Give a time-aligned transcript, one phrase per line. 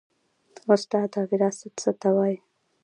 [0.75, 2.37] استاده وراثت څه ته وایي